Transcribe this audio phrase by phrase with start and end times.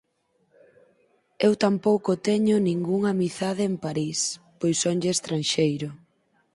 [1.45, 4.19] Eu tampouco teño ningunha amizade en París,
[4.59, 5.89] pois sonlle estranxeiro.